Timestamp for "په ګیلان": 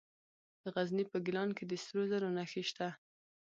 1.11-1.49